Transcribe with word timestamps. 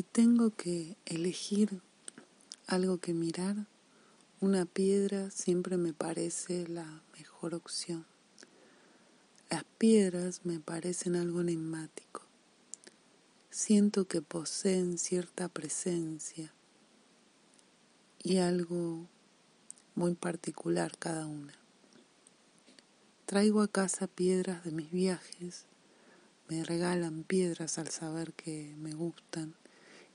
Si 0.00 0.04
tengo 0.04 0.48
que 0.48 0.96
elegir 1.04 1.82
algo 2.66 2.96
que 2.96 3.12
mirar, 3.12 3.66
una 4.40 4.64
piedra 4.64 5.30
siempre 5.30 5.76
me 5.76 5.92
parece 5.92 6.66
la 6.68 7.02
mejor 7.18 7.54
opción. 7.54 8.06
Las 9.50 9.64
piedras 9.76 10.40
me 10.44 10.58
parecen 10.58 11.16
algo 11.16 11.42
enigmático. 11.42 12.22
Siento 13.50 14.06
que 14.06 14.22
poseen 14.22 14.96
cierta 14.96 15.48
presencia 15.48 16.50
y 18.22 18.38
algo 18.38 19.06
muy 19.94 20.14
particular 20.14 20.96
cada 20.98 21.26
una. 21.26 21.52
Traigo 23.26 23.60
a 23.60 23.68
casa 23.68 24.06
piedras 24.06 24.64
de 24.64 24.70
mis 24.70 24.90
viajes, 24.90 25.66
me 26.48 26.64
regalan 26.64 27.22
piedras 27.22 27.76
al 27.76 27.90
saber 27.90 28.32
que 28.32 28.74
me 28.78 28.94
gustan 28.94 29.60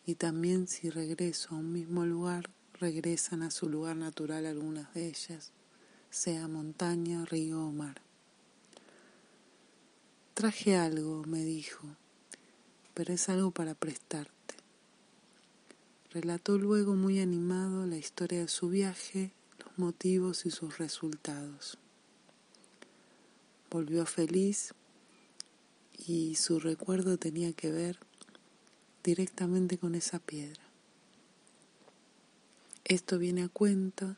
y 0.06 0.16
también 0.16 0.68
si 0.68 0.90
regreso 0.90 1.56
a 1.56 1.58
un 1.58 1.72
mismo 1.72 2.06
lugar, 2.06 2.50
regresan 2.80 3.42
a 3.42 3.52
su 3.52 3.70
lugar 3.70 3.96
natural 3.96 4.46
algunas 4.46 4.94
de 4.94 5.08
ellas, 5.08 5.52
sea 6.10 6.48
montaña, 6.48 7.26
río 7.26 7.66
o 7.66 7.72
mar. 7.72 8.02
Traje 10.36 10.76
algo, 10.76 11.24
me 11.26 11.44
dijo, 11.44 11.88
pero 12.94 13.14
es 13.14 13.30
algo 13.30 13.52
para 13.52 13.74
prestarte. 13.74 14.32
Relató 16.12 16.58
luego 16.58 16.96
muy 16.96 17.20
animado 17.20 17.86
la 17.86 17.98
historia 17.98 18.40
de 18.40 18.48
su 18.48 18.70
viaje, 18.70 19.32
los 19.60 19.78
motivos 19.78 20.46
y 20.46 20.52
sus 20.52 20.78
resultados. 20.78 21.78
Volvió 23.72 24.06
feliz 24.06 24.74
y 26.08 26.36
su 26.36 26.60
recuerdo 26.60 27.18
tenía 27.18 27.52
que 27.54 27.72
ver 27.72 28.00
directamente 29.06 29.78
con 29.78 29.94
esa 29.94 30.18
piedra. 30.18 30.64
Esto 32.84 33.20
viene 33.20 33.44
a 33.44 33.50
cuenta 33.50 34.18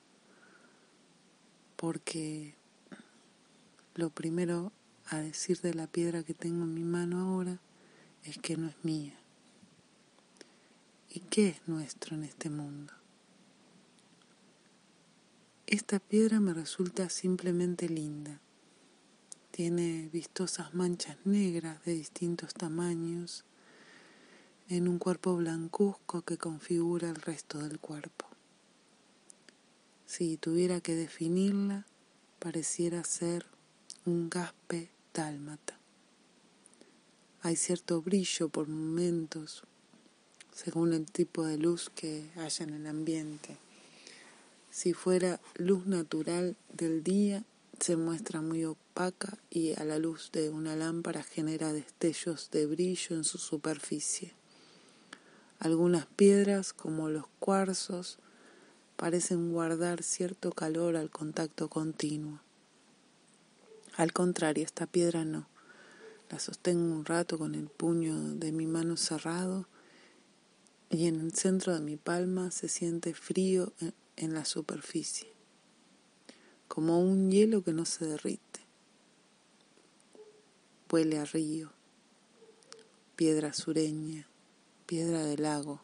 porque 1.76 2.56
lo 3.96 4.10
primero 4.10 4.72
a 5.10 5.18
decir 5.20 5.60
de 5.60 5.74
la 5.74 5.88
piedra 5.88 6.24
que 6.24 6.34
tengo 6.34 6.64
en 6.64 6.74
mi 6.74 6.84
mano 6.84 7.20
ahora 7.20 7.60
es 8.24 8.38
que 8.38 8.56
no 8.56 8.68
es 8.68 8.76
mía. 8.84 9.14
¿Y 11.10 11.20
qué 11.20 11.50
es 11.50 11.68
nuestro 11.68 12.16
en 12.16 12.24
este 12.24 12.50
mundo? 12.50 12.94
Esta 15.66 16.00
piedra 16.00 16.40
me 16.40 16.54
resulta 16.54 17.10
simplemente 17.10 17.90
linda. 17.90 18.40
Tiene 19.52 20.10
vistosas 20.14 20.74
manchas 20.74 21.18
negras 21.26 21.84
de 21.84 21.94
distintos 21.94 22.54
tamaños 22.54 23.44
en 24.70 24.90
un 24.90 25.00
cuerpo 25.00 25.36
blancuzco 25.36 26.24
que 26.24 26.38
configura 26.38 27.10
el 27.10 27.16
resto 27.16 27.60
del 27.60 27.80
cuerpo. 27.80 28.26
Si 30.06 30.36
tuviera 30.38 30.82
que 30.82 30.96
definirla, 30.96 31.86
pareciera 32.40 33.04
ser 33.06 33.46
un 34.06 34.30
gaspe 34.30 34.90
dálmata. 35.14 35.80
Hay 37.42 37.56
cierto 37.56 38.02
brillo 38.02 38.50
por 38.50 38.68
momentos, 38.68 39.64
según 40.54 40.94
el 40.94 41.06
tipo 41.06 41.46
de 41.46 41.58
luz 41.58 41.90
que 41.94 42.30
haya 42.36 42.66
en 42.66 42.74
el 42.74 42.88
ambiente. 42.88 43.58
Si 44.70 44.94
fuera 44.94 45.40
luz 45.56 45.88
natural 45.88 46.58
del 46.74 47.04
día, 47.04 47.46
se 47.80 47.96
muestra 47.96 48.42
muy 48.42 48.66
opaca 48.66 49.38
y 49.50 49.80
a 49.80 49.86
la 49.86 49.98
luz 49.98 50.32
de 50.34 50.50
una 50.50 50.76
lámpara 50.76 51.24
genera 51.24 51.72
destellos 51.72 52.52
de 52.52 52.66
brillo 52.66 53.16
en 53.16 53.24
su 53.24 53.38
superficie. 53.38 54.34
Algunas 55.60 56.06
piedras, 56.06 56.74
como 56.74 57.10
los 57.10 57.26
cuarzos, 57.40 58.20
parecen 58.96 59.52
guardar 59.52 60.04
cierto 60.04 60.52
calor 60.52 60.96
al 60.96 61.10
contacto 61.10 61.70
continuo. 61.70 62.42
Al 63.96 64.14
contrario, 64.14 64.64
esta 64.64 64.86
piedra 64.86 65.26
no. 65.26 65.48
La 66.30 66.40
sostengo 66.40 66.94
un 66.94 67.06
rato 67.06 67.40
con 67.40 67.56
el 67.56 67.70
puño 67.70 68.36
de 68.36 68.52
mi 68.52 68.68
mano 68.68 68.98
cerrado 68.98 69.68
y 70.90 71.08
en 71.08 71.20
el 71.20 71.34
centro 71.34 71.74
de 71.74 71.82
mi 71.82 71.98
palma 71.98 72.52
se 72.52 72.70
siente 72.70 73.14
frío 73.14 73.74
en 74.16 74.34
la 74.34 74.46
superficie, 74.46 75.32
como 76.68 77.00
un 77.00 77.32
hielo 77.32 77.64
que 77.64 77.74
no 77.74 77.86
se 77.86 78.06
derrite. 78.06 78.62
Huele 80.92 81.18
a 81.18 81.26
río, 81.26 81.72
piedra 83.16 83.54
sureña, 83.54 84.28
piedra 84.88 85.22
del 85.26 85.44
lago. 85.44 85.82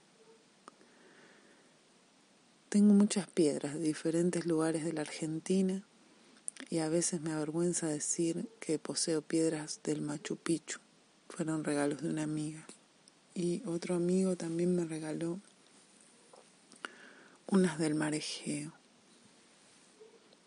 Tengo 2.69 2.93
muchas 2.93 3.27
piedras 3.27 3.73
de 3.73 3.81
diferentes 3.81 4.45
lugares 4.45 4.85
de 4.85 4.93
la 4.93 5.01
Argentina 5.01 5.83
y 6.69 6.79
a 6.79 6.87
veces 6.87 7.19
me 7.19 7.33
avergüenza 7.33 7.87
decir 7.87 8.49
que 8.61 8.79
poseo 8.79 9.21
piedras 9.21 9.81
del 9.83 10.01
Machu 10.01 10.37
Picchu. 10.37 10.79
Fueron 11.27 11.65
regalos 11.65 12.01
de 12.01 12.09
una 12.09 12.23
amiga. 12.23 12.65
Y 13.35 13.61
otro 13.65 13.95
amigo 13.95 14.37
también 14.37 14.73
me 14.73 14.85
regaló 14.85 15.39
unas 17.47 17.77
del 17.77 17.95
mar 17.95 18.15
Egeo, 18.15 18.71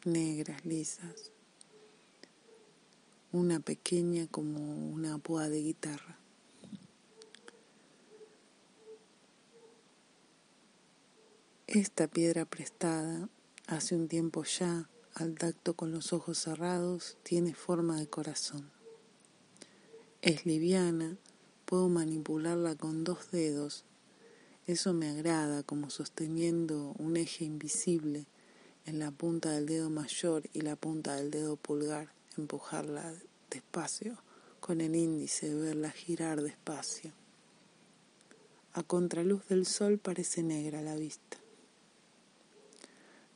negras, 0.04 0.64
lisas. 0.64 1.30
Una 3.32 3.60
pequeña 3.60 4.26
como 4.28 4.58
una 4.88 5.18
púa 5.18 5.50
de 5.50 5.60
guitarra. 5.60 6.16
Esta 11.76 12.08
piedra 12.08 12.46
prestada 12.46 13.28
hace 13.66 13.94
un 13.94 14.08
tiempo 14.08 14.44
ya, 14.44 14.88
al 15.12 15.34
tacto 15.34 15.74
con 15.74 15.92
los 15.92 16.14
ojos 16.14 16.38
cerrados, 16.38 17.18
tiene 17.22 17.52
forma 17.52 18.00
de 18.00 18.06
corazón. 18.06 18.70
Es 20.22 20.46
liviana, 20.46 21.18
puedo 21.66 21.90
manipularla 21.90 22.76
con 22.76 23.04
dos 23.04 23.30
dedos. 23.30 23.84
Eso 24.66 24.94
me 24.94 25.10
agrada 25.10 25.62
como 25.64 25.90
sosteniendo 25.90 26.94
un 26.96 27.18
eje 27.18 27.44
invisible 27.44 28.24
en 28.86 28.98
la 28.98 29.10
punta 29.10 29.50
del 29.50 29.66
dedo 29.66 29.90
mayor 29.90 30.44
y 30.54 30.62
la 30.62 30.76
punta 30.76 31.16
del 31.16 31.30
dedo 31.30 31.56
pulgar, 31.56 32.08
empujarla 32.38 33.12
despacio, 33.50 34.16
con 34.60 34.80
el 34.80 34.96
índice 34.96 35.54
verla 35.54 35.90
girar 35.90 36.40
despacio. 36.40 37.12
A 38.72 38.82
contraluz 38.82 39.46
del 39.48 39.66
sol 39.66 39.98
parece 39.98 40.42
negra 40.42 40.80
la 40.80 40.96
vista 40.96 41.36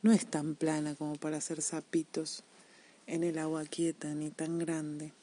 no 0.01 0.11
es 0.11 0.25
tan 0.25 0.55
plana 0.55 0.95
como 0.95 1.15
para 1.15 1.37
hacer 1.37 1.61
zapitos 1.61 2.43
en 3.05 3.23
el 3.23 3.37
agua 3.37 3.65
quieta 3.65 4.13
ni 4.15 4.31
tan 4.31 4.57
grande, 4.57 5.13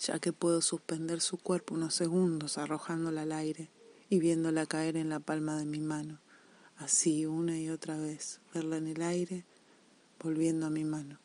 ya 0.00 0.18
que 0.18 0.32
puedo 0.32 0.62
suspender 0.62 1.20
su 1.20 1.38
cuerpo 1.38 1.74
unos 1.74 1.94
segundos 1.94 2.56
arrojándola 2.56 3.22
al 3.22 3.32
aire 3.32 3.68
y 4.08 4.20
viéndola 4.20 4.64
caer 4.64 4.96
en 4.96 5.10
la 5.10 5.20
palma 5.20 5.58
de 5.58 5.66
mi 5.66 5.80
mano, 5.80 6.18
así 6.78 7.26
una 7.26 7.58
y 7.58 7.68
otra 7.68 7.98
vez, 7.98 8.40
verla 8.54 8.78
en 8.78 8.86
el 8.86 9.02
aire, 9.02 9.44
volviendo 10.22 10.66
a 10.66 10.70
mi 10.70 10.84
mano. 10.84 11.18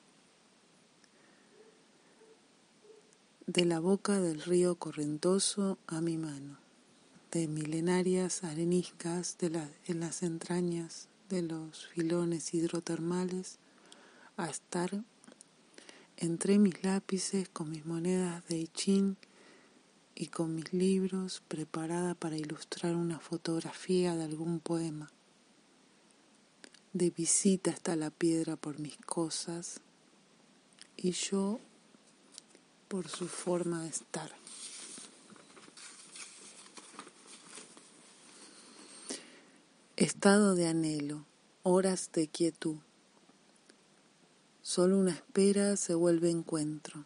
De 3.47 3.65
la 3.65 3.79
boca 3.79 4.19
del 4.19 4.41
río 4.41 4.75
correntoso 4.75 5.77
a 5.87 6.01
mi 6.01 6.17
mano, 6.17 6.57
de 7.31 7.47
milenarias 7.47 8.43
areniscas 8.43 9.37
de 9.37 9.67
en 9.85 9.99
las 9.99 10.23
entrañas 10.23 11.09
de 11.33 11.41
los 11.41 11.87
filones 11.87 12.53
hidrotermales 12.53 13.57
a 14.37 14.49
estar 14.51 15.03
entre 16.17 16.59
mis 16.59 16.83
lápices 16.83 17.49
con 17.49 17.71
mis 17.71 17.87
monedas 17.87 18.47
de 18.47 18.57
Ichin 18.57 19.17
y 20.13 20.27
con 20.27 20.53
mis 20.53 20.71
libros 20.73 21.41
preparada 21.47 22.13
para 22.13 22.37
ilustrar 22.37 22.95
una 22.95 23.19
fotografía 23.19 24.15
de 24.15 24.25
algún 24.25 24.59
poema. 24.59 25.09
De 26.93 27.09
visita 27.09 27.71
está 27.71 27.95
la 27.95 28.11
piedra 28.11 28.55
por 28.55 28.79
mis 28.79 28.97
cosas 28.97 29.81
y 30.95 31.13
yo 31.13 31.59
por 32.87 33.07
su 33.07 33.27
forma 33.27 33.81
de 33.81 33.89
estar. 33.89 34.42
Estado 40.03 40.53
de 40.53 40.67
anhelo, 40.67 41.25
horas 41.61 42.09
de 42.11 42.27
quietud. 42.27 42.75
Solo 44.61 44.97
una 44.97 45.11
espera 45.11 45.77
se 45.77 45.95
vuelve 45.95 46.29
encuentro. 46.29 47.05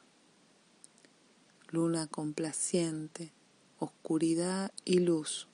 Luna 1.70 2.08
complaciente, 2.08 3.32
oscuridad 3.78 4.72
y 4.84 4.98
luz. 4.98 5.48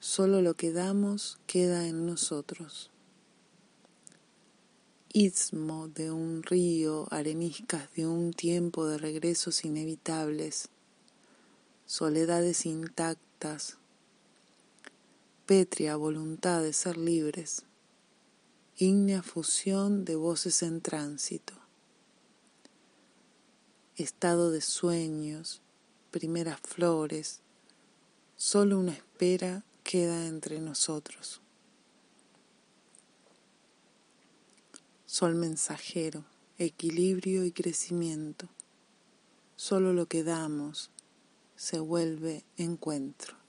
Solo 0.00 0.42
lo 0.42 0.54
que 0.54 0.72
damos 0.72 1.38
queda 1.46 1.86
en 1.86 2.06
nosotros. 2.06 2.90
Istmo 5.12 5.86
de 5.86 6.10
un 6.10 6.42
río, 6.42 7.06
areniscas 7.12 7.88
de 7.94 8.08
un 8.08 8.32
tiempo 8.32 8.84
de 8.88 8.98
regresos 8.98 9.64
inevitables, 9.64 10.70
soledades 11.86 12.66
intactas 12.66 13.78
pétrea 15.46 15.96
voluntad 15.96 16.62
de 16.62 16.72
ser 16.72 16.96
libres, 16.96 17.64
ígnea 18.76 19.22
fusión 19.22 20.06
de 20.06 20.16
voces 20.16 20.62
en 20.62 20.80
tránsito, 20.80 21.52
estado 23.96 24.50
de 24.50 24.62
sueños, 24.62 25.60
primeras 26.10 26.60
flores, 26.60 27.40
solo 28.36 28.78
una 28.78 28.92
espera 28.92 29.64
queda 29.82 30.26
entre 30.26 30.60
nosotros. 30.60 31.42
Sol 35.04 35.34
mensajero, 35.34 36.24
equilibrio 36.56 37.44
y 37.44 37.52
crecimiento. 37.52 38.48
Solo 39.56 39.92
lo 39.92 40.06
que 40.06 40.24
damos 40.24 40.90
se 41.54 41.78
vuelve 41.78 42.44
encuentro. 42.56 43.43